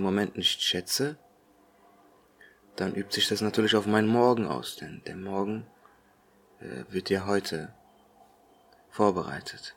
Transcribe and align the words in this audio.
Moment 0.00 0.36
nicht 0.36 0.62
schätze, 0.62 1.18
dann 2.76 2.94
übt 2.94 3.14
sich 3.14 3.28
das 3.28 3.40
natürlich 3.40 3.74
auf 3.76 3.86
meinen 3.86 4.08
Morgen 4.08 4.46
aus, 4.46 4.76
denn 4.76 5.02
der 5.06 5.16
Morgen 5.16 5.66
äh, 6.60 6.84
wird 6.92 7.10
ja 7.10 7.26
heute 7.26 7.74
vorbereitet. 8.90 9.74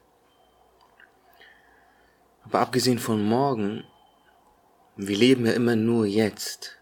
Aber 2.44 2.60
abgesehen 2.60 3.00
von 3.00 3.24
morgen, 3.24 3.84
wir 4.96 5.18
leben 5.18 5.46
ja 5.46 5.54
immer 5.54 5.76
nur 5.76 6.05
jetzt. 6.05 6.78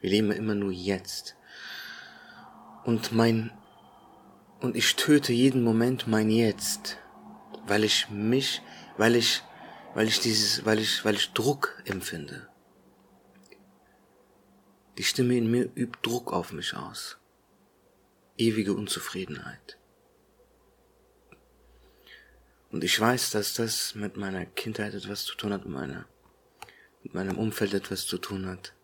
Wir 0.00 0.10
leben 0.10 0.30
ja 0.30 0.36
immer 0.36 0.54
nur 0.54 0.70
jetzt. 0.70 1.36
Und 2.84 3.12
mein, 3.12 3.50
und 4.60 4.76
ich 4.76 4.94
töte 4.96 5.32
jeden 5.32 5.64
Moment 5.64 6.06
mein 6.06 6.30
Jetzt, 6.30 6.98
weil 7.66 7.82
ich 7.82 8.10
mich, 8.10 8.62
weil 8.98 9.16
ich, 9.16 9.42
weil 9.94 10.08
ich 10.08 10.20
dieses, 10.20 10.64
weil 10.64 10.80
ich, 10.80 11.04
weil 11.04 11.14
ich 11.14 11.32
Druck 11.32 11.80
empfinde. 11.84 12.48
Die 14.98 15.04
Stimme 15.04 15.36
in 15.36 15.50
mir 15.50 15.70
übt 15.74 15.98
Druck 16.02 16.32
auf 16.32 16.52
mich 16.52 16.74
aus. 16.76 17.18
Ewige 18.36 18.74
Unzufriedenheit. 18.74 19.78
Und 22.70 22.82
ich 22.82 22.98
weiß, 22.98 23.30
dass 23.30 23.54
das 23.54 23.94
mit 23.94 24.16
meiner 24.16 24.46
Kindheit 24.46 24.94
etwas 24.94 25.24
zu 25.24 25.36
tun 25.36 25.52
hat, 25.52 25.64
mit, 25.64 25.72
meiner, 25.72 26.06
mit 27.04 27.14
meinem 27.14 27.38
Umfeld 27.38 27.72
etwas 27.72 28.06
zu 28.06 28.18
tun 28.18 28.46
hat. 28.46 28.74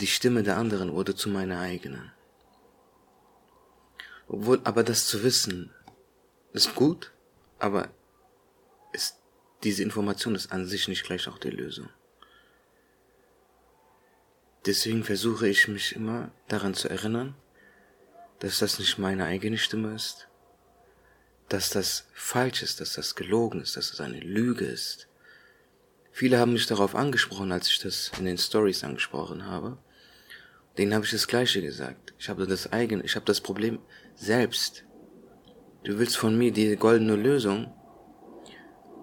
Die 0.00 0.06
Stimme 0.06 0.42
der 0.42 0.58
anderen 0.58 0.92
wurde 0.92 1.14
zu 1.14 1.30
meiner 1.30 1.58
eigenen. 1.58 2.12
Obwohl, 4.28 4.60
aber 4.64 4.82
das 4.82 5.06
zu 5.06 5.22
wissen, 5.22 5.72
ist 6.52 6.74
gut, 6.74 7.14
aber 7.58 7.88
ist, 8.92 9.22
diese 9.62 9.82
Information 9.82 10.34
ist 10.34 10.52
an 10.52 10.66
sich 10.66 10.88
nicht 10.88 11.04
gleich 11.04 11.28
auch 11.28 11.38
die 11.38 11.50
Lösung. 11.50 11.88
Deswegen 14.66 15.04
versuche 15.04 15.48
ich 15.48 15.68
mich 15.68 15.94
immer 15.94 16.32
daran 16.48 16.74
zu 16.74 16.88
erinnern, 16.88 17.34
dass 18.40 18.58
das 18.58 18.78
nicht 18.78 18.98
meine 18.98 19.24
eigene 19.24 19.58
Stimme 19.58 19.94
ist, 19.94 20.28
dass 21.48 21.70
das 21.70 22.08
falsch 22.12 22.62
ist, 22.62 22.80
dass 22.80 22.94
das 22.94 23.14
gelogen 23.14 23.60
ist, 23.60 23.76
dass 23.76 23.90
das 23.90 24.00
eine 24.00 24.18
Lüge 24.18 24.64
ist. 24.64 25.08
Viele 26.10 26.38
haben 26.38 26.54
mich 26.54 26.66
darauf 26.66 26.94
angesprochen, 26.94 27.52
als 27.52 27.68
ich 27.68 27.78
das 27.78 28.10
in 28.18 28.24
den 28.24 28.38
Stories 28.38 28.82
angesprochen 28.82 29.46
habe. 29.46 29.78
Denen 30.76 30.94
habe 30.94 31.04
ich 31.04 31.12
das 31.12 31.28
Gleiche 31.28 31.62
gesagt. 31.62 32.14
Ich 32.18 32.28
habe 32.28 32.46
das 32.46 32.72
eigene, 32.72 33.04
ich 33.04 33.14
habe 33.14 33.26
das 33.26 33.40
Problem 33.40 33.78
selbst. 34.14 34.84
Du 35.84 35.98
willst 35.98 36.16
von 36.16 36.36
mir 36.36 36.52
die 36.52 36.74
goldene 36.76 37.14
Lösung, 37.14 37.72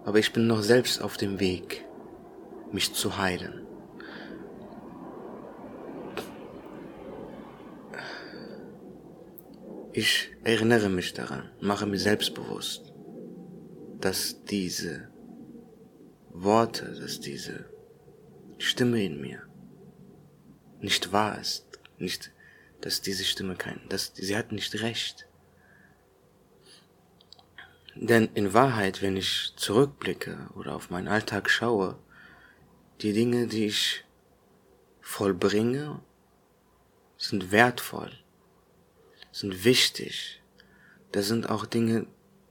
aber 0.06 0.20
ich 0.20 0.34
bin 0.34 0.48
noch 0.48 0.62
selbst 0.62 1.02
auf 1.02 1.18
dem 1.18 1.40
Weg, 1.40 1.86
mich 2.72 2.94
zu 2.94 3.18
heilen. 3.18 3.66
Ich 9.94 10.32
erinnere 10.44 10.90
mich 10.90 11.14
daran, 11.14 11.52
mache 11.62 11.86
mir 11.86 12.00
selbstbewusst, 12.00 12.94
dass 14.02 14.44
diese 14.46 15.10
Worte, 16.32 16.96
dass 17.00 17.20
diese 17.20 17.70
Stimme 18.58 19.04
in 19.04 19.22
mir 19.22 19.44
nicht 20.82 21.12
wahr 21.12 21.40
ist, 21.40 21.68
nicht, 22.00 22.32
dass 22.82 23.02
diese 23.02 23.24
Stimme 23.24 23.56
kein, 23.56 23.80
dass 23.90 24.14
sie 24.16 24.36
hat 24.36 24.52
nicht 24.52 24.82
recht. 24.82 25.28
Denn 27.96 28.30
in 28.34 28.54
Wahrheit, 28.54 29.02
wenn 29.02 29.18
ich 29.18 29.54
zurückblicke 29.56 30.50
oder 30.56 30.76
auf 30.76 30.90
meinen 30.90 31.08
Alltag 31.08 31.50
schaue, 31.50 31.98
die 33.02 33.14
Dinge, 33.14 33.48
die 33.48 33.66
ich 33.66 34.04
vollbringe, 35.02 36.00
sind 37.18 37.52
wertvoll 37.52 38.12
sind 39.34 39.66
wichtig. 39.66 40.42
Das 41.12 41.28
sind 41.28 41.50
auch 41.50 41.66
Dinge, 41.66 42.06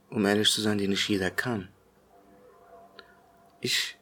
um 0.09 0.25
ehrlich 0.25 0.51
zu 0.51 0.61
sein, 0.61 0.77
die 0.77 0.87
nicht 0.87 1.07
jeder 1.07 1.31
kann. 1.31 1.69
Ich, 3.61 3.97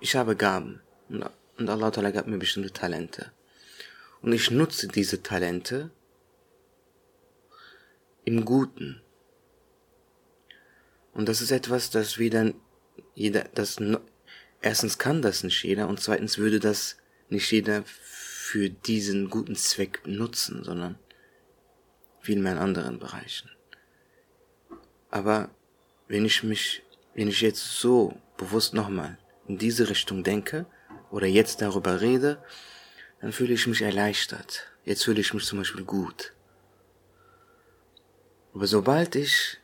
ich 0.00 0.14
habe 0.14 0.36
Gaben 0.36 0.80
und 1.08 1.68
Allah 1.68 1.88
Ta'ala 1.88 2.12
gab 2.12 2.26
mir 2.26 2.38
bestimmte 2.38 2.72
Talente. 2.72 3.32
Und 4.22 4.32
ich 4.32 4.50
nutze 4.50 4.86
diese 4.86 5.22
Talente 5.22 5.90
im 8.24 8.44
Guten. 8.44 9.01
Und 11.12 11.28
das 11.28 11.40
ist 11.40 11.50
etwas, 11.50 11.90
das 11.90 12.18
wieder 12.18 12.52
jeder, 13.14 13.44
das, 13.54 13.78
erstens 14.60 14.98
kann 14.98 15.22
das 15.22 15.44
nicht 15.44 15.62
jeder 15.62 15.88
und 15.88 16.00
zweitens 16.00 16.38
würde 16.38 16.60
das 16.60 16.96
nicht 17.28 17.50
jeder 17.50 17.84
für 17.84 18.70
diesen 18.70 19.30
guten 19.30 19.56
Zweck 19.56 20.02
nutzen, 20.06 20.64
sondern 20.64 20.98
vielmehr 22.20 22.52
in 22.52 22.58
anderen 22.58 22.98
Bereichen. 22.98 23.50
Aber 25.10 25.50
wenn 26.08 26.24
ich 26.24 26.42
mich, 26.42 26.82
wenn 27.14 27.28
ich 27.28 27.40
jetzt 27.40 27.80
so 27.80 28.18
bewusst 28.36 28.74
nochmal 28.74 29.18
in 29.46 29.58
diese 29.58 29.88
Richtung 29.88 30.22
denke 30.24 30.66
oder 31.10 31.26
jetzt 31.26 31.60
darüber 31.60 32.00
rede, 32.00 32.42
dann 33.20 33.32
fühle 33.32 33.54
ich 33.54 33.66
mich 33.66 33.82
erleichtert. 33.82 34.70
Jetzt 34.84 35.04
fühle 35.04 35.20
ich 35.20 35.32
mich 35.32 35.44
zum 35.44 35.58
Beispiel 35.58 35.84
gut. 35.84 36.32
Aber 38.54 38.66
sobald 38.66 39.14
ich 39.14 39.58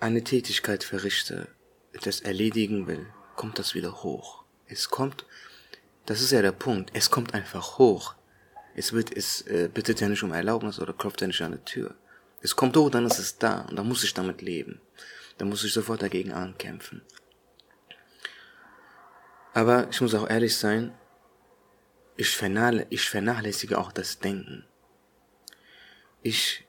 eine 0.00 0.24
Tätigkeit 0.24 0.82
verrichte, 0.82 1.48
etwas 1.92 2.20
erledigen 2.20 2.86
will, 2.86 3.06
kommt 3.36 3.58
das 3.58 3.74
wieder 3.74 4.02
hoch. 4.02 4.44
Es 4.66 4.88
kommt, 4.88 5.26
das 6.06 6.20
ist 6.20 6.32
ja 6.32 6.42
der 6.42 6.52
Punkt, 6.52 6.90
es 6.94 7.10
kommt 7.10 7.34
einfach 7.34 7.78
hoch. 7.78 8.14
Es 8.74 8.92
wird, 8.92 9.14
es 9.14 9.42
äh, 9.42 9.68
bittet 9.72 10.00
ja 10.00 10.08
nicht 10.08 10.22
um 10.22 10.32
Erlaubnis 10.32 10.78
oder 10.78 10.92
klopft 10.92 11.20
ja 11.20 11.26
nicht 11.26 11.42
an 11.42 11.52
die 11.52 11.64
Tür. 11.64 11.94
Es 12.40 12.56
kommt 12.56 12.76
hoch, 12.76 12.90
dann 12.90 13.04
ist 13.04 13.18
es 13.18 13.38
da 13.38 13.62
und 13.62 13.76
dann 13.76 13.88
muss 13.88 14.04
ich 14.04 14.14
damit 14.14 14.42
leben. 14.42 14.80
Dann 15.38 15.48
muss 15.48 15.64
ich 15.64 15.72
sofort 15.72 16.02
dagegen 16.02 16.32
ankämpfen. 16.32 17.02
Aber 19.52 19.88
ich 19.90 20.00
muss 20.00 20.14
auch 20.14 20.28
ehrlich 20.28 20.56
sein, 20.56 20.94
ich, 22.16 22.30
vernachlässige, 22.30 22.94
ich 22.94 23.08
vernachlässige 23.08 23.78
auch 23.78 23.92
das 23.92 24.18
Denken. 24.18 24.64
Ich 26.22 26.66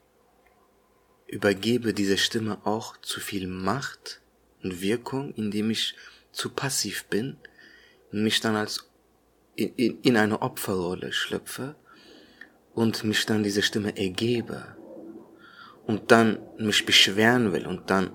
übergebe 1.31 1.94
dieser 1.94 2.18
Stimme 2.18 2.59
auch 2.66 2.97
zu 2.97 3.19
viel 3.19 3.47
Macht 3.47 4.22
und 4.62 4.81
Wirkung, 4.81 5.34
indem 5.34 5.72
ich 5.72 5.96
zu 6.31 6.50
passiv 6.50 7.06
bin 7.06 7.38
mich 8.12 8.40
dann 8.42 8.56
als 8.56 8.90
in, 9.56 9.74
in, 9.75 10.02
in 10.02 10.18
eine 10.18 10.42
Opferrolle 10.42 11.12
schlüpfe 11.12 11.75
und 12.74 13.03
mich 13.03 13.25
dann 13.25 13.44
diese 13.44 13.62
Stimme 13.62 13.97
ergebe 13.97 14.75
und 15.86 16.12
dann 16.12 16.40
mich 16.58 16.86
beschweren 16.86 17.53
will 17.53 17.66
und 17.68 17.90
dann 17.90 18.12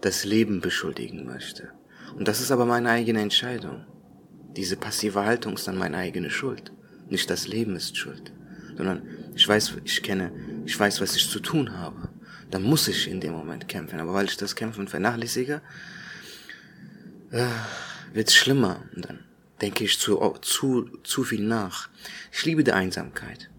das 0.00 0.24
Leben 0.24 0.60
beschuldigen 0.60 1.24
möchte. 1.24 1.70
Und 2.16 2.28
das 2.28 2.40
ist 2.40 2.50
aber 2.50 2.66
meine 2.66 2.90
eigene 2.90 3.20
Entscheidung. 3.20 3.86
Diese 4.56 4.76
passive 4.76 5.24
Haltung 5.24 5.54
ist 5.54 5.66
dann 5.66 5.78
meine 5.78 5.96
eigene 5.96 6.30
Schuld. 6.30 6.72
Nicht 7.08 7.28
das 7.30 7.48
Leben 7.48 7.76
ist 7.76 7.96
schuld, 7.96 8.32
sondern 8.76 9.02
ich 9.34 9.46
weiß, 9.46 9.74
ich 9.84 10.02
kenne, 10.02 10.32
ich 10.64 10.78
weiß, 10.78 11.00
was 11.00 11.16
ich 11.16 11.28
zu 11.28 11.40
tun 11.40 11.76
habe. 11.76 12.08
Dann 12.50 12.62
muss 12.62 12.88
ich 12.88 13.08
in 13.08 13.20
dem 13.20 13.32
Moment 13.32 13.68
kämpfen. 13.68 14.00
Aber 14.00 14.14
weil 14.14 14.26
ich 14.26 14.36
das 14.36 14.56
Kämpfen 14.56 14.88
vernachlässige, 14.88 15.60
äh, 17.30 17.46
wird's 18.12 18.34
schlimmer. 18.34 18.82
Und 18.94 19.04
dann 19.06 19.24
denke 19.60 19.84
ich 19.84 19.98
zu, 19.98 20.18
zu, 20.40 20.88
zu 21.02 21.24
viel 21.24 21.42
nach. 21.42 21.88
Ich 22.32 22.44
liebe 22.44 22.64
die 22.64 22.72
Einsamkeit. 22.72 23.50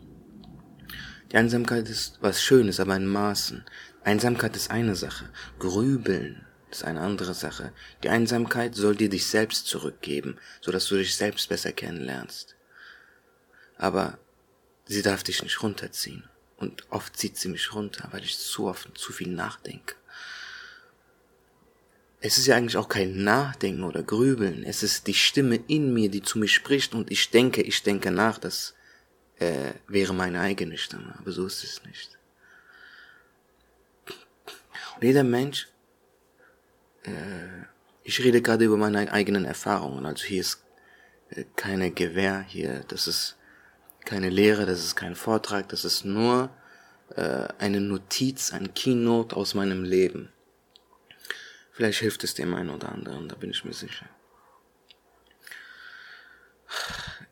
Die 1.31 1.37
Einsamkeit 1.37 1.89
ist 1.89 2.17
was 2.21 2.41
Schönes, 2.41 2.79
aber 2.79 2.95
in 2.95 3.07
Maßen. 3.07 3.65
Einsamkeit 4.03 4.55
ist 4.55 4.69
eine 4.69 4.95
Sache. 4.95 5.29
Grübeln 5.59 6.45
ist 6.69 6.83
eine 6.83 7.01
andere 7.01 7.33
Sache. 7.33 7.73
Die 8.03 8.09
Einsamkeit 8.09 8.75
soll 8.75 8.95
dir 8.95 9.09
dich 9.09 9.25
selbst 9.25 9.67
zurückgeben, 9.67 10.37
so 10.61 10.71
dass 10.71 10.87
du 10.87 10.95
dich 10.95 11.15
selbst 11.15 11.49
besser 11.49 11.71
kennenlernst. 11.71 12.55
Aber 13.77 14.19
sie 14.85 15.01
darf 15.01 15.23
dich 15.23 15.41
nicht 15.41 15.61
runterziehen. 15.63 16.23
Und 16.57 16.89
oft 16.89 17.17
zieht 17.17 17.37
sie 17.37 17.49
mich 17.49 17.73
runter, 17.73 18.07
weil 18.11 18.23
ich 18.23 18.37
zu 18.37 18.67
oft 18.67 18.97
zu 18.97 19.11
viel 19.11 19.29
nachdenke. 19.29 19.95
Es 22.21 22.37
ist 22.37 22.47
ja 22.47 22.55
eigentlich 22.55 22.77
auch 22.77 22.89
kein 22.89 23.23
Nachdenken 23.23 23.83
oder 23.83 24.01
Grübeln. 24.01 24.63
Es 24.63 24.81
ist 24.81 25.05
die 25.07 25.13
Stimme 25.13 25.59
in 25.67 25.93
mir, 25.93 26.09
die 26.09 26.23
zu 26.23 26.39
mir 26.39 26.47
spricht 26.47 26.95
und 26.95 27.11
ich 27.11 27.29
denke, 27.29 27.61
ich 27.61 27.83
denke 27.83 28.09
nach. 28.09 28.37
Das 28.37 28.73
äh, 29.37 29.73
wäre 29.87 30.13
meine 30.13 30.39
eigene 30.39 30.77
Stimme, 30.77 31.13
aber 31.19 31.31
so 31.31 31.45
ist 31.45 31.63
es 31.63 31.83
nicht. 31.83 32.17
Und 34.95 35.03
jeder 35.03 35.23
Mensch, 35.23 35.67
äh, 37.03 37.65
ich 38.03 38.19
rede 38.23 38.41
gerade 38.41 38.65
über 38.65 38.77
meine 38.77 39.11
eigenen 39.11 39.45
Erfahrungen, 39.45 40.05
also 40.05 40.23
hier 40.23 40.41
ist 40.41 40.63
äh, 41.29 41.43
keine 41.55 41.91
Gewehr, 41.91 42.45
hier, 42.47 42.85
das 42.87 43.07
ist 43.07 43.35
keine 44.05 44.29
Lehre, 44.29 44.65
das 44.65 44.79
ist 44.79 44.95
kein 44.95 45.15
Vortrag, 45.15 45.69
das 45.69 45.85
ist 45.85 46.05
nur 46.05 46.49
äh, 47.15 47.47
eine 47.59 47.81
Notiz, 47.81 48.53
ein 48.53 48.73
Keynote 48.73 49.35
aus 49.35 49.53
meinem 49.53 49.83
Leben. 49.83 50.31
Vielleicht 51.71 51.99
hilft 51.99 52.23
es 52.23 52.33
dem 52.33 52.53
einen 52.53 52.69
oder 52.69 52.89
anderen, 52.89 53.27
da 53.27 53.35
bin 53.35 53.51
ich 53.51 53.65
mir 53.65 53.73
sicher. 53.73 54.07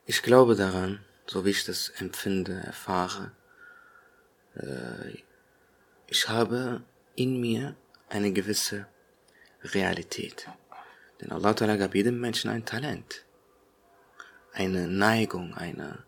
Ich 0.05 0.21
glaube 0.21 0.55
daran, 0.55 0.99
so 1.27 1.45
wie 1.45 1.51
ich 1.51 1.63
das 1.63 1.89
empfinde, 1.89 2.61
erfahre. 2.65 3.31
Äh, 4.55 5.21
ich 6.07 6.27
habe 6.27 6.83
in 7.15 7.39
mir 7.39 7.75
eine 8.09 8.33
gewisse 8.33 8.87
Realität. 9.63 10.47
Denn 11.21 11.31
Allah 11.31 11.51
Ta'ala 11.51 11.77
gab 11.77 11.95
jedem 11.95 12.19
Menschen 12.19 12.49
ein 12.49 12.65
Talent. 12.65 13.25
Eine 14.51 14.87
Neigung, 14.87 15.53
eine, 15.53 16.03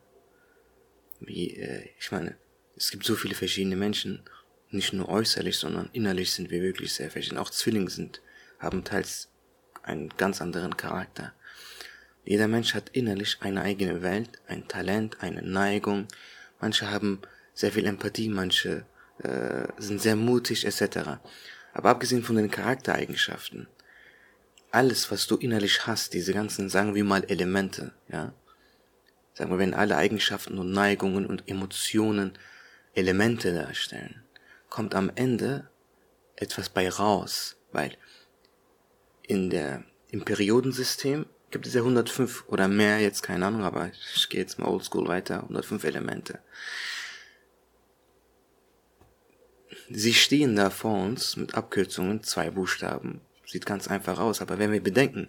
ich 1.22 2.12
meine, 2.12 2.36
es 2.76 2.92
gibt 2.92 3.06
so 3.06 3.16
viele 3.16 3.36
verschiedene 3.36 3.76
Menschen, 3.76 4.24
nicht 4.70 4.94
nur 4.94 5.10
äußerlich, 5.10 5.58
sondern 5.58 5.90
innerlich 5.94 6.34
sind 6.34 6.50
wir 6.50 6.62
wirklich 6.62 6.94
sehr 6.94 7.10
verschieden. 7.10 7.38
Auch 7.38 7.50
Zwillinge 7.50 7.90
sind, 7.90 8.22
haben 8.60 8.84
teils 8.84 9.30
einen 9.84 10.10
ganz 10.18 10.42
anderen 10.42 10.76
Charakter. 10.76 11.34
Jeder 12.26 12.48
Mensch 12.48 12.74
hat 12.74 12.90
innerlich 12.90 13.38
eine 13.42 13.62
eigene 13.62 14.02
Welt, 14.02 14.30
ein 14.48 14.68
Talent, 14.68 15.22
eine 15.22 15.44
Neigung. 15.44 16.08
Manche 16.60 16.90
haben 16.90 17.22
sehr 17.54 17.72
viel 17.72 17.86
Empathie, 17.86 18.30
manche 18.30 18.86
äh, 19.20 19.68
sind 19.78 20.02
sehr 20.02 20.16
mutig 20.16 20.66
etc. 20.66 21.20
Aber 21.74 21.90
abgesehen 21.90 22.24
von 22.24 22.36
den 22.36 22.50
Charaktereigenschaften, 22.50 23.68
alles, 24.72 25.10
was 25.12 25.28
du 25.28 25.38
innerlich 25.38 25.86
hast, 25.88 26.14
diese 26.14 26.34
ganzen, 26.34 26.70
sagen 26.70 26.96
wir 26.96 27.04
mal, 27.04 27.24
Elemente, 27.30 27.94
ja, 28.10 28.34
sagen 29.36 29.52
wir, 29.52 29.60
wenn 29.60 29.74
alle 29.74 29.98
Eigenschaften 29.98 30.58
und 30.58 30.72
Neigungen 30.72 31.26
und 31.26 31.48
Emotionen 31.48 32.34
Elemente 32.94 33.54
darstellen, 33.54 34.24
kommt 34.70 34.96
am 34.96 35.12
Ende 35.16 35.70
etwas 36.38 36.70
bei 36.70 36.90
raus, 36.90 37.58
weil 37.72 37.96
in 39.22 39.50
der, 39.50 39.84
im 40.10 40.24
Periodensystem 40.24 41.26
gibt 41.52 41.68
es 41.68 41.74
ja 41.74 41.82
105 41.82 42.46
oder 42.48 42.68
mehr, 42.68 43.00
jetzt 43.00 43.22
keine 43.24 43.46
Ahnung, 43.46 43.64
aber 43.64 43.92
ich 44.16 44.30
gehe 44.30 44.40
jetzt 44.40 44.58
mal 44.58 44.68
oldschool 44.68 45.08
weiter, 45.08 45.44
105 45.44 45.84
Elemente. 45.84 46.40
Sie 49.90 50.14
stehen 50.14 50.56
da 50.56 50.70
vor 50.70 51.04
uns 51.04 51.36
mit 51.36 51.56
Abkürzungen, 51.56 52.24
zwei 52.24 52.50
Buchstaben. 52.50 53.22
Sieht 53.46 53.66
ganz 53.66 53.88
einfach 53.88 54.18
aus, 54.18 54.42
aber 54.42 54.58
wenn 54.58 54.72
wir 54.72 54.82
bedenken, 54.82 55.28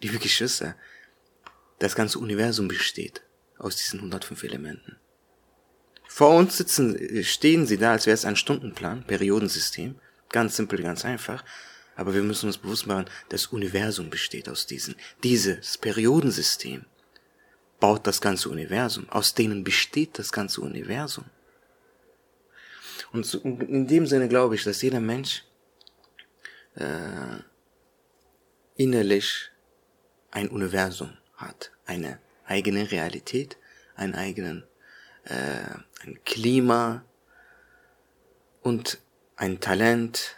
liebe 0.00 0.18
Geschwister, 0.18 0.74
das 1.78 1.94
ganze 1.94 2.18
Universum 2.18 2.68
besteht 2.68 3.22
aus 3.58 3.76
diesen 3.76 4.00
105 4.00 4.42
Elementen. 4.44 4.96
Vor 6.08 6.34
uns 6.34 6.56
sitzen, 6.56 7.24
stehen 7.24 7.66
sie 7.66 7.78
da, 7.78 7.92
als 7.92 8.06
wäre 8.06 8.14
es 8.14 8.24
ein 8.24 8.36
Stundenplan, 8.36 9.04
Periodensystem, 9.04 9.96
ganz 10.30 10.56
simpel, 10.56 10.82
ganz 10.82 11.04
einfach, 11.04 11.44
aber 11.94 12.14
wir 12.14 12.22
müssen 12.22 12.46
uns 12.46 12.58
bewusst 12.58 12.86
machen, 12.86 13.06
das 13.28 13.46
Universum 13.46 14.10
besteht 14.10 14.48
aus 14.48 14.66
diesen. 14.66 14.96
Dieses 15.22 15.78
Periodensystem 15.78 16.84
baut 17.80 18.06
das 18.06 18.20
ganze 18.20 18.48
Universum, 18.48 19.08
aus 19.10 19.34
denen 19.34 19.64
besteht 19.64 20.18
das 20.18 20.32
ganze 20.32 20.60
Universum. 20.60 21.24
Und 23.12 23.32
in 23.34 23.86
dem 23.86 24.06
Sinne 24.06 24.28
glaube 24.28 24.54
ich, 24.54 24.64
dass 24.64 24.82
jeder 24.82 25.00
Mensch 25.00 25.44
äh, 26.74 27.40
innerlich 28.76 29.50
ein 30.30 30.48
Universum 30.48 31.16
hat, 31.36 31.72
eine 31.86 32.18
eigene 32.46 32.90
Realität, 32.90 33.56
einen 33.94 34.14
eigenen 34.14 34.64
äh, 35.24 36.04
ein 36.04 36.18
Klima 36.24 37.04
und 38.62 38.98
ein 39.36 39.60
Talent 39.60 40.36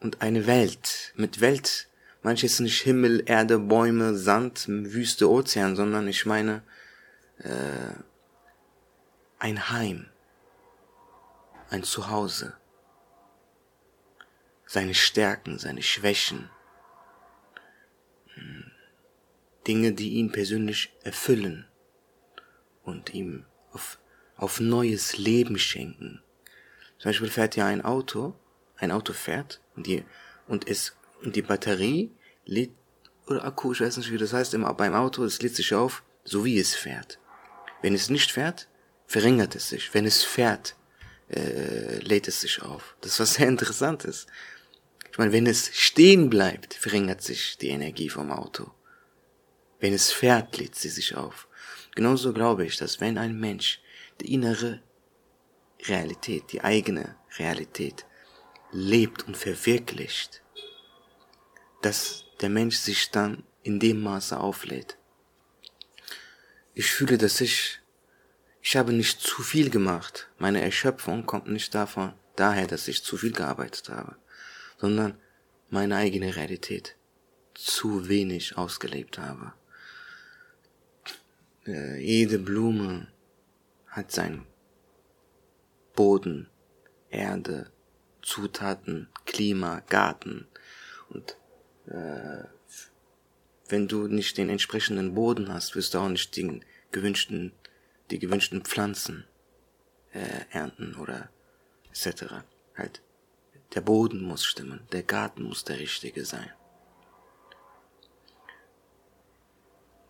und 0.00 0.22
eine 0.22 0.46
Welt. 0.46 1.12
Mit 1.16 1.40
Welt 1.40 1.88
manche 2.22 2.46
ist 2.46 2.60
nicht 2.60 2.80
Himmel, 2.82 3.22
Erde, 3.26 3.58
Bäume, 3.58 4.16
Sand, 4.16 4.66
Wüste, 4.68 5.30
Ozean, 5.30 5.76
sondern 5.76 6.08
ich 6.08 6.26
meine 6.26 6.62
äh, 7.38 7.94
ein 9.38 9.70
Heim 9.70 10.06
ein 11.72 11.82
Zuhause. 11.82 12.54
Seine 14.66 14.94
Stärken, 14.94 15.58
seine 15.58 15.82
Schwächen. 15.82 16.50
Dinge, 19.66 19.92
die 19.92 20.14
ihn 20.14 20.32
persönlich 20.32 20.92
erfüllen 21.02 21.66
und 22.82 23.14
ihm 23.14 23.44
auf, 23.72 23.98
auf 24.36 24.60
neues 24.60 25.16
Leben 25.18 25.58
schenken. 25.58 26.22
Zum 26.98 27.10
Beispiel 27.10 27.30
fährt 27.30 27.56
ja 27.56 27.66
ein 27.66 27.82
Auto, 27.82 28.34
ein 28.76 28.90
Auto 28.90 29.12
fährt 29.12 29.60
und 29.76 29.86
die, 29.86 30.04
und 30.46 30.68
es, 30.68 30.96
und 31.22 31.36
die 31.36 31.42
Batterie 31.42 32.12
lädt, 32.44 32.72
oder 33.26 33.44
Akku, 33.44 33.72
ich 33.72 33.80
weiß 33.80 33.96
nicht, 33.98 34.12
wie 34.12 34.18
das 34.18 34.32
heißt, 34.32 34.54
immer 34.54 34.74
beim 34.74 34.94
Auto, 34.94 35.24
es 35.24 35.40
lädt 35.42 35.54
sich 35.54 35.74
auf, 35.74 36.02
so 36.24 36.44
wie 36.44 36.58
es 36.58 36.74
fährt. 36.74 37.18
Wenn 37.80 37.94
es 37.94 38.10
nicht 38.10 38.32
fährt, 38.32 38.68
verringert 39.06 39.54
es 39.54 39.68
sich. 39.68 39.92
Wenn 39.94 40.06
es 40.06 40.22
fährt, 40.22 40.76
äh, 41.28 41.98
lädt 41.98 42.28
es 42.28 42.40
sich 42.40 42.62
auf. 42.62 42.96
Das 43.00 43.12
ist 43.12 43.20
was 43.20 43.34
sehr 43.34 43.48
Interessantes. 43.48 44.26
Ich 45.10 45.18
meine, 45.18 45.32
wenn 45.32 45.46
es 45.46 45.70
stehen 45.74 46.30
bleibt, 46.30 46.74
verringert 46.74 47.22
sich 47.22 47.58
die 47.58 47.68
Energie 47.68 48.08
vom 48.08 48.30
Auto. 48.30 48.70
Wenn 49.82 49.94
es 49.94 50.12
fährt, 50.12 50.58
lädt 50.58 50.76
sie 50.76 50.88
sich 50.88 51.16
auf. 51.16 51.48
Genauso 51.96 52.32
glaube 52.32 52.64
ich, 52.64 52.76
dass 52.76 53.00
wenn 53.00 53.18
ein 53.18 53.36
Mensch 53.40 53.80
die 54.20 54.32
innere 54.32 54.80
Realität, 55.86 56.52
die 56.52 56.62
eigene 56.62 57.16
Realität 57.36 58.06
lebt 58.70 59.26
und 59.26 59.36
verwirklicht, 59.36 60.40
dass 61.80 62.26
der 62.40 62.48
Mensch 62.48 62.76
sich 62.76 63.10
dann 63.10 63.42
in 63.64 63.80
dem 63.80 64.00
Maße 64.00 64.38
auflädt. 64.38 64.98
Ich 66.74 66.86
fühle, 66.86 67.18
dass 67.18 67.40
ich 67.40 67.80
ich 68.60 68.76
habe 68.76 68.92
nicht 68.92 69.20
zu 69.20 69.42
viel 69.42 69.68
gemacht. 69.68 70.30
Meine 70.38 70.60
Erschöpfung 70.60 71.26
kommt 71.26 71.48
nicht 71.48 71.74
davon, 71.74 72.12
daher, 72.36 72.68
dass 72.68 72.86
ich 72.86 73.02
zu 73.02 73.16
viel 73.16 73.32
gearbeitet 73.32 73.88
habe, 73.88 74.14
sondern 74.78 75.18
meine 75.70 75.96
eigene 75.96 76.36
Realität 76.36 76.94
zu 77.54 78.08
wenig 78.08 78.56
ausgelebt 78.56 79.18
habe. 79.18 79.54
Äh, 81.66 81.98
jede 81.98 82.38
Blume 82.38 83.08
hat 83.86 84.10
seinen 84.10 84.46
Boden, 85.94 86.48
Erde, 87.10 87.70
Zutaten, 88.22 89.08
Klima, 89.26 89.80
Garten 89.88 90.46
und 91.10 91.36
äh, 91.86 92.44
wenn 93.68 93.88
du 93.88 94.06
nicht 94.06 94.38
den 94.38 94.48
entsprechenden 94.48 95.14
Boden 95.14 95.52
hast, 95.52 95.74
wirst 95.74 95.94
du 95.94 95.98
auch 95.98 96.08
nicht 96.08 96.36
den 96.36 96.64
gewünschten 96.90 97.52
die 98.12 98.18
gewünschten 98.18 98.62
Pflanzen 98.62 99.24
äh, 100.12 100.44
ernten 100.50 100.94
oder 100.96 101.30
etc. 101.90 102.44
Halt, 102.76 103.02
der 103.74 103.80
Boden 103.80 104.22
muss 104.22 104.44
stimmen, 104.44 104.86
der 104.92 105.02
Garten 105.02 105.44
muss 105.44 105.64
der 105.64 105.78
richtige 105.78 106.24
sein. 106.24 106.50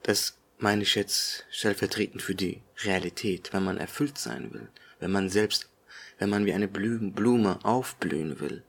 Das 0.02 0.36
meine 0.62 0.82
ich 0.82 0.94
jetzt 0.94 1.44
stellvertretend 1.50 2.22
für 2.22 2.34
die 2.34 2.62
Realität, 2.84 3.52
wenn 3.52 3.64
man 3.64 3.78
erfüllt 3.78 4.16
sein 4.16 4.52
will, 4.52 4.68
wenn 5.00 5.10
man 5.10 5.28
selbst, 5.28 5.68
wenn 6.18 6.30
man 6.30 6.46
wie 6.46 6.52
eine 6.52 6.68
Blume 6.68 7.64
aufblühen 7.64 8.38
will, 8.40 8.62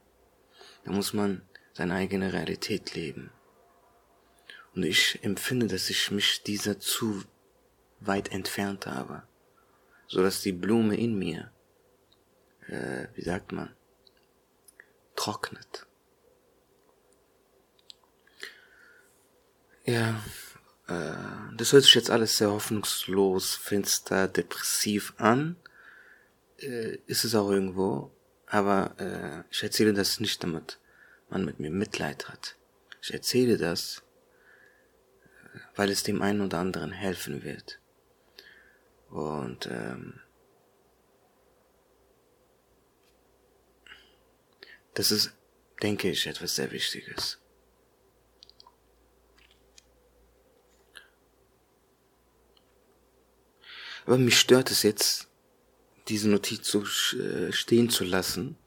dann 0.83 0.95
muss 0.95 1.13
man 1.13 1.43
seine 1.73 1.93
eigene 1.93 2.33
Realität 2.33 2.95
leben. 2.95 3.31
Und 4.75 4.83
ich 4.83 5.23
empfinde, 5.23 5.67
dass 5.67 5.89
ich 5.89 6.09
mich 6.09 6.41
dieser 6.41 6.79
zu 6.79 7.23
weit 7.99 8.31
entfernt 8.31 8.87
habe, 8.87 9.23
so 10.07 10.23
dass 10.23 10.41
die 10.41 10.51
Blume 10.51 10.97
in 10.97 11.17
mir, 11.17 11.51
äh, 12.67 13.07
wie 13.13 13.23
sagt 13.23 13.51
man, 13.51 13.75
trocknet. 15.15 15.85
Ja, 19.85 20.23
das 21.55 21.73
hört 21.73 21.83
sich 21.83 21.95
jetzt 21.95 22.09
alles 22.09 22.37
sehr 22.37 22.51
hoffnungslos, 22.51 23.55
finster, 23.55 24.27
depressiv 24.27 25.13
an. 25.17 25.55
Äh, 26.57 26.97
ist 27.07 27.23
es 27.23 27.35
auch 27.35 27.49
irgendwo, 27.49 28.11
aber 28.47 28.95
äh, 28.99 29.43
ich 29.51 29.63
erzähle 29.63 29.93
das 29.93 30.19
nicht, 30.19 30.43
damit 30.43 30.79
man 31.29 31.45
mit 31.45 31.59
mir 31.59 31.71
Mitleid 31.71 32.29
hat. 32.29 32.55
Ich 33.01 33.13
erzähle 33.13 33.57
das, 33.57 34.03
äh, 35.53 35.59
weil 35.75 35.89
es 35.89 36.03
dem 36.03 36.21
einen 36.21 36.41
oder 36.41 36.59
anderen 36.59 36.91
helfen 36.91 37.43
wird. 37.43 37.79
Und 39.09 39.67
ähm, 39.67 40.19
das 44.93 45.11
ist, 45.11 45.33
denke 45.81 46.09
ich, 46.09 46.25
etwas 46.27 46.55
sehr 46.55 46.71
Wichtiges. 46.71 47.42
Aber 54.05 54.17
mich 54.17 54.39
stört 54.39 54.71
es 54.71 54.83
jetzt, 54.83 55.27
diese 56.07 56.29
Notiz 56.29 56.67
so 56.67 56.83
äh, 57.17 57.51
stehen 57.51 57.89
zu 57.89 58.03
lassen, 58.03 58.57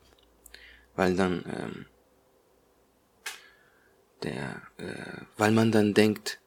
weil 0.95 1.15
dann 1.15 1.45
ähm, 1.47 1.87
der, 4.23 4.63
äh, 4.79 5.23
weil 5.37 5.53
man 5.53 5.71
dann 5.71 5.95
denkt, 5.95 6.41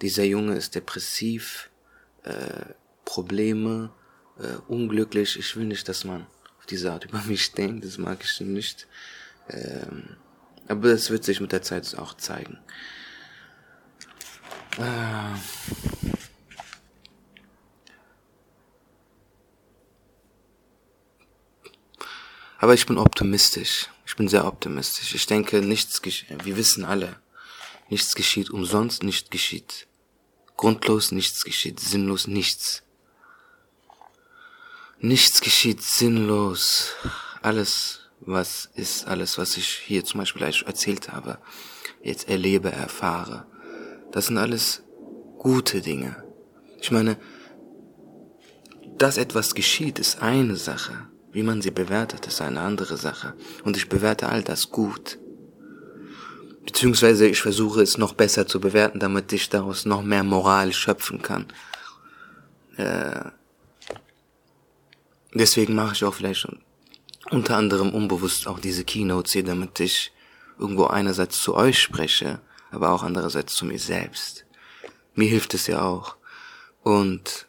dieser 0.00 0.24
Junge 0.24 0.56
ist 0.56 0.74
depressiv, 0.74 1.70
äh, 2.24 2.66
Probleme, 3.04 3.92
äh, 4.38 4.56
unglücklich. 4.68 5.38
Ich 5.38 5.56
will 5.56 5.64
nicht, 5.64 5.88
dass 5.88 6.04
man 6.04 6.26
auf 6.58 6.66
diese 6.66 6.92
Art 6.92 7.04
über 7.04 7.22
mich 7.26 7.52
denkt, 7.52 7.84
das 7.84 7.98
mag 7.98 8.18
ich 8.24 8.40
nicht. 8.40 8.88
Ähm, 9.48 10.16
aber 10.68 10.88
das 10.90 11.10
wird 11.10 11.24
sich 11.24 11.40
mit 11.40 11.52
der 11.52 11.62
Zeit 11.62 11.96
auch 11.98 12.14
zeigen. 12.14 12.58
Äh, 14.78 15.91
aber 22.62 22.74
ich 22.74 22.86
bin 22.86 22.96
optimistisch. 22.96 23.88
Ich 24.06 24.14
bin 24.14 24.28
sehr 24.28 24.46
optimistisch. 24.46 25.16
Ich 25.16 25.26
denke, 25.26 25.60
nichts 25.60 26.00
geschieht. 26.00 26.44
Wir 26.44 26.56
wissen 26.56 26.84
alle, 26.84 27.20
nichts 27.90 28.14
geschieht 28.14 28.50
umsonst, 28.50 29.02
nichts 29.02 29.30
geschieht 29.30 29.88
grundlos, 30.56 31.10
nichts 31.10 31.42
geschieht 31.42 31.80
sinnlos, 31.80 32.28
nichts. 32.28 32.84
Nichts 35.00 35.40
geschieht 35.40 35.82
sinnlos. 35.82 36.92
Alles, 37.40 38.10
was 38.20 38.70
ist, 38.76 39.08
alles, 39.08 39.38
was 39.38 39.56
ich 39.56 39.66
hier 39.66 40.04
zum 40.04 40.20
Beispiel 40.20 40.42
erzählt 40.42 41.10
habe, 41.10 41.38
jetzt 42.00 42.28
erlebe, 42.28 42.70
erfahre, 42.70 43.44
das 44.12 44.26
sind 44.26 44.38
alles 44.38 44.84
gute 45.36 45.80
Dinge. 45.80 46.22
Ich 46.80 46.92
meine, 46.92 47.18
dass 48.98 49.16
etwas 49.16 49.56
geschieht, 49.56 49.98
ist 49.98 50.22
eine 50.22 50.54
Sache. 50.54 51.08
Wie 51.32 51.42
man 51.42 51.62
sie 51.62 51.70
bewertet, 51.70 52.26
ist 52.26 52.40
eine 52.40 52.60
andere 52.60 52.96
Sache. 52.96 53.34
Und 53.64 53.76
ich 53.76 53.88
bewerte 53.88 54.28
all 54.28 54.42
das 54.42 54.70
gut. 54.70 55.18
Beziehungsweise 56.64 57.26
ich 57.26 57.40
versuche 57.40 57.82
es 57.82 57.98
noch 57.98 58.14
besser 58.14 58.46
zu 58.46 58.60
bewerten, 58.60 59.00
damit 59.00 59.32
ich 59.32 59.48
daraus 59.48 59.84
noch 59.84 60.02
mehr 60.02 60.24
Moral 60.24 60.72
schöpfen 60.72 61.22
kann. 61.22 61.46
Äh, 62.76 63.30
Deswegen 65.34 65.74
mache 65.74 65.94
ich 65.94 66.04
auch 66.04 66.14
vielleicht 66.14 66.46
unter 67.30 67.56
anderem 67.56 67.94
unbewusst 67.94 68.46
auch 68.46 68.58
diese 68.58 68.84
Keynotes 68.84 69.32
hier, 69.32 69.44
damit 69.44 69.80
ich 69.80 70.12
irgendwo 70.58 70.86
einerseits 70.86 71.40
zu 71.40 71.54
euch 71.54 71.80
spreche, 71.80 72.40
aber 72.70 72.90
auch 72.90 73.02
andererseits 73.02 73.54
zu 73.54 73.64
mir 73.64 73.78
selbst. 73.78 74.44
Mir 75.14 75.28
hilft 75.28 75.54
es 75.54 75.66
ja 75.66 75.82
auch. 75.82 76.16
Und 76.82 77.48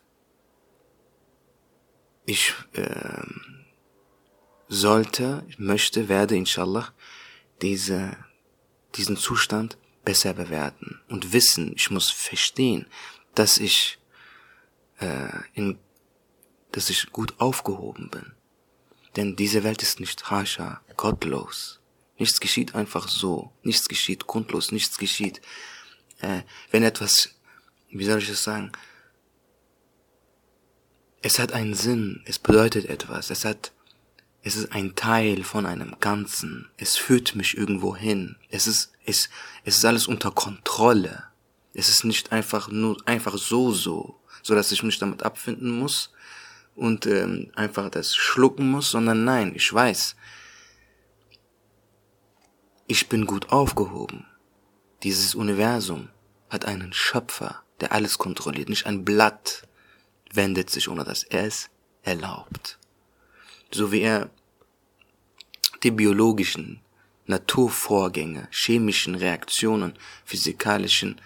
ich 2.25 2.53
äh, 2.73 3.21
sollte, 4.73 5.45
möchte, 5.57 6.09
werde 6.09 6.35
inshallah 6.35 6.93
diese, 7.61 8.17
diesen 8.95 9.17
Zustand 9.17 9.77
besser 10.03 10.33
bewerten 10.33 10.99
und 11.09 11.33
wissen, 11.33 11.73
ich 11.75 11.89
muss 11.91 12.09
verstehen, 12.09 12.87
dass 13.35 13.57
ich 13.57 13.99
äh, 14.99 15.29
in 15.53 15.79
dass 16.73 16.89
ich 16.89 17.11
gut 17.11 17.39
aufgehoben 17.39 18.09
bin. 18.09 18.33
Denn 19.15 19.35
diese 19.35 19.63
Welt 19.63 19.83
ist 19.83 19.99
nicht 19.99 20.31
hascha, 20.31 20.81
gottlos. 20.97 21.79
Nichts 22.17 22.39
geschieht 22.39 22.73
einfach 22.75 23.07
so. 23.07 23.53
Nichts 23.61 23.87
geschieht 23.87 24.27
grundlos. 24.27 24.71
Nichts 24.71 24.97
geschieht. 24.97 25.39
Äh, 26.19 26.41
wenn 26.71 26.83
etwas, 26.83 27.35
wie 27.89 28.05
soll 28.05 28.19
ich 28.19 28.27
das 28.27 28.43
sagen? 28.43 28.71
Es 31.21 31.37
hat 31.37 31.53
einen 31.53 31.75
Sinn. 31.75 32.23
Es 32.25 32.39
bedeutet 32.39 32.85
etwas. 32.85 33.29
Es 33.29 33.45
hat, 33.45 33.71
es 34.43 34.55
ist 34.55 34.71
ein 34.71 34.95
Teil 34.95 35.43
von 35.43 35.65
einem 35.65 35.95
Ganzen. 35.99 36.69
Es 36.77 36.97
führt 36.97 37.35
mich 37.35 37.57
irgendwo 37.57 37.95
hin. 37.95 38.35
Es 38.49 38.67
ist, 38.67 38.91
es, 39.05 39.29
es 39.63 39.77
ist 39.77 39.85
alles 39.85 40.07
unter 40.07 40.31
Kontrolle. 40.31 41.23
Es 41.73 41.89
ist 41.89 42.03
nicht 42.03 42.31
einfach 42.31 42.67
nur, 42.69 42.97
einfach 43.07 43.37
so, 43.37 43.71
so, 43.71 44.19
so 44.43 44.53
dass 44.53 44.71
ich 44.71 44.83
mich 44.83 44.99
damit 44.99 45.23
abfinden 45.23 45.71
muss, 45.71 46.13
und 46.75 47.05
ähm, 47.05 47.51
einfach 47.55 47.89
das 47.89 48.15
schlucken 48.15 48.69
muss, 48.69 48.91
sondern 48.91 49.23
nein, 49.23 49.53
ich 49.55 49.71
weiß, 49.71 50.15
ich 52.87 53.09
bin 53.09 53.25
gut 53.25 53.49
aufgehoben. 53.51 54.25
Dieses 55.03 55.35
Universum 55.35 56.09
hat 56.49 56.65
einen 56.65 56.93
Schöpfer, 56.93 57.63
der 57.81 57.91
alles 57.91 58.17
kontrolliert. 58.17 58.69
Nicht 58.69 58.85
ein 58.85 59.05
Blatt 59.05 59.67
wendet 60.31 60.69
sich, 60.69 60.89
ohne 60.89 61.03
dass 61.03 61.23
er 61.23 61.45
es 61.45 61.69
erlaubt. 62.01 62.79
So 63.73 63.91
wie 63.91 64.01
er 64.01 64.29
die 65.81 65.91
biologischen 65.91 66.79
Naturvorgänge, 67.25 68.47
chemischen 68.51 69.15
Reaktionen, 69.15 69.93
physikalischen, 70.25 71.19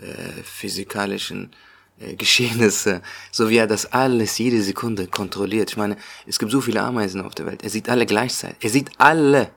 äh, 0.00 0.42
physikalischen 0.42 1.52
äh, 1.98 2.14
Geschehnisse, 2.14 3.02
so 3.30 3.48
wie 3.48 3.56
er 3.56 3.66
das 3.66 3.86
alles 3.92 4.36
jede 4.38 4.62
Sekunde 4.62 5.06
kontrolliert. 5.06 5.70
Ich 5.70 5.76
meine, 5.76 5.96
es 6.26 6.38
gibt 6.38 6.52
so 6.52 6.60
viele 6.60 6.82
Ameisen 6.82 7.20
auf 7.20 7.34
der 7.34 7.46
Welt. 7.46 7.62
Er 7.62 7.70
sieht 7.70 7.88
alle 7.88 8.04
gleichzeitig. 8.04 8.58
Er 8.62 8.70
sieht 8.70 8.90
alle 8.98 9.50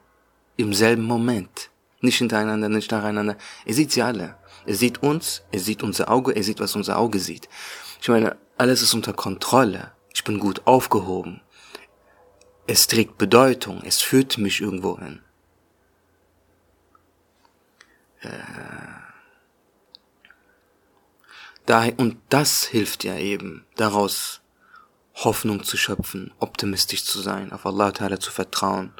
im 0.55 0.73
selben 0.73 1.03
Moment. 1.03 1.69
Nicht 2.01 2.19
hintereinander, 2.19 2.69
nicht 2.69 2.91
nacheinander. 2.91 3.37
Er 3.65 3.73
sieht 3.73 3.91
sie 3.91 4.03
alle. 4.03 4.37
Er 4.65 4.75
sieht 4.75 5.01
uns, 5.01 5.43
er 5.51 5.59
sieht 5.59 5.81
unser 5.81 6.11
Auge, 6.11 6.33
er 6.33 6.43
sieht, 6.43 6.59
was 6.59 6.75
unser 6.75 6.97
Auge 6.99 7.19
sieht. 7.19 7.49
Ich 8.01 8.09
meine, 8.09 8.37
alles 8.57 8.81
ist 8.81 8.93
unter 8.93 9.13
Kontrolle. 9.13 9.91
Ich 10.13 10.23
bin 10.23 10.39
gut 10.39 10.61
aufgehoben. 10.65 11.41
Es 12.67 12.87
trägt 12.87 13.17
Bedeutung. 13.17 13.81
Es 13.83 14.01
führt 14.01 14.37
mich 14.37 14.61
irgendwo 14.61 14.99
hin. 14.99 15.21
Äh 18.21 18.97
Daher, 21.67 21.99
und 21.99 22.17
das 22.29 22.63
hilft 22.63 23.03
ja 23.03 23.17
eben, 23.17 23.65
daraus 23.75 24.39
Hoffnung 25.15 25.65
zu 25.65 25.75
schöpfen, 25.75 26.33
optimistisch 26.39 27.03
zu 27.03 27.19
sein, 27.19 27.51
auf 27.51 27.65
Allah 27.65 27.89
Ta'ala 27.89 28.21
zu 28.21 28.31
vertrauen. 28.31 28.93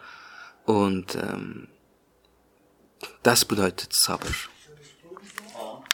Und 0.66 1.16
ähm, 1.16 1.70
das 3.24 3.46
bedeutet 3.46 3.94
Sabr. 3.94 4.28